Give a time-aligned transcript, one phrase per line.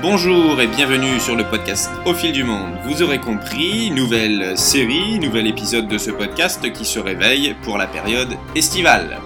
[0.00, 2.72] Bonjour et bienvenue sur le podcast Au fil du monde.
[2.84, 7.88] Vous aurez compris, nouvelle série, nouvel épisode de ce podcast qui se réveille pour la
[7.88, 9.18] période estivale.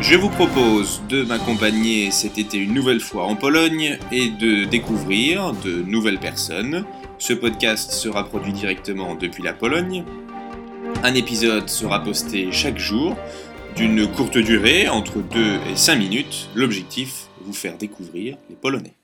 [0.00, 5.52] Je vous propose de m'accompagner cet été une nouvelle fois en Pologne et de découvrir
[5.64, 6.84] de nouvelles personnes.
[7.18, 10.04] Ce podcast sera produit directement depuis la Pologne.
[11.02, 13.16] Un épisode sera posté chaque jour
[13.74, 15.40] d'une courte durée, entre 2
[15.72, 16.50] et 5 minutes.
[16.54, 18.94] L'objectif, vous faire découvrir les Polonais.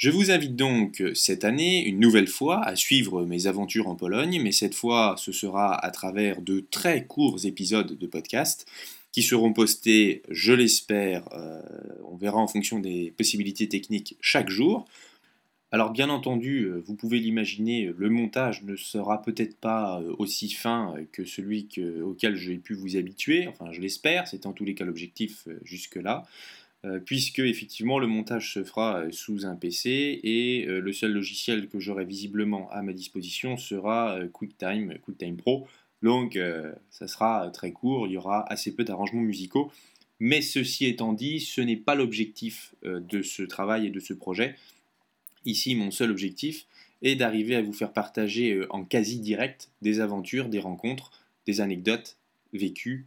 [0.00, 4.40] Je vous invite donc cette année, une nouvelle fois, à suivre mes aventures en Pologne,
[4.42, 8.66] mais cette fois ce sera à travers de très courts épisodes de podcast
[9.12, 11.60] qui seront postés, je l'espère, euh,
[12.10, 14.86] on verra en fonction des possibilités techniques chaque jour.
[15.70, 20.48] Alors bien entendu, euh, vous pouvez l'imaginer, le montage ne sera peut-être pas euh, aussi
[20.48, 21.68] fin que celui
[22.02, 26.26] auquel j'ai pu vous habituer, enfin je l'espère, c'est en tous les cas l'objectif jusque-là.
[26.86, 31.12] Euh, puisque effectivement le montage se fera euh, sous un PC et euh, le seul
[31.12, 35.66] logiciel que j'aurai visiblement à ma disposition sera QuickTime, QuickTime Pro.
[36.02, 36.38] Donc
[36.88, 39.70] ça sera très court, il y aura assez peu d'arrangements musicaux.
[40.18, 44.56] Mais ceci étant dit, ce n'est pas l'objectif de ce travail et de ce projet.
[45.44, 46.66] Ici, mon seul objectif
[47.02, 51.12] est d'arriver à vous faire partager en quasi direct des aventures, des rencontres,
[51.46, 52.16] des anecdotes
[52.54, 53.04] vécues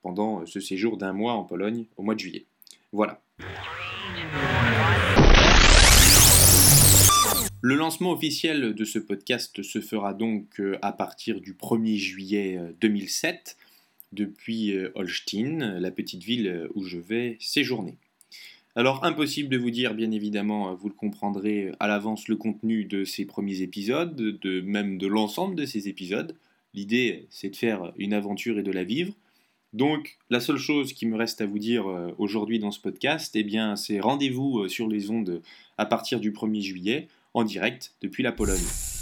[0.00, 2.46] pendant ce séjour d'un mois en Pologne au mois de juillet.
[2.92, 3.20] Voilà.
[7.60, 12.60] Le lancement officiel de ce podcast se fera donc euh, à partir du 1er juillet
[12.80, 13.64] 2007 euh,
[14.12, 17.96] depuis euh, Holstein, la petite ville où je vais séjourner.
[18.76, 23.04] Alors impossible de vous dire, bien évidemment, vous le comprendrez à l'avance, le contenu de
[23.04, 26.36] ces premiers épisodes, de même de l'ensemble de ces épisodes.
[26.74, 29.14] L'idée, c'est de faire une aventure et de la vivre.
[29.72, 33.36] Donc, la seule chose qui me reste à vous dire euh, aujourd'hui dans ce podcast,
[33.36, 35.42] eh bien, c'est rendez-vous euh, sur les ondes
[35.76, 38.97] à partir du 1er juillet, en direct depuis la Pologne.